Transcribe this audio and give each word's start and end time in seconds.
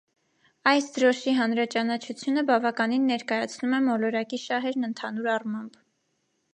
Այս 0.69 0.87
դրոշի 0.95 1.33
հանրաճանաչությունը 1.39 2.45
բավականին 2.49 3.07
ներկայացնում 3.13 3.79
է 3.81 3.83
մոլորակի 3.91 4.43
շահերն 4.49 4.93
ընդհանուր 4.93 5.35
առմամբ։ 5.39 5.83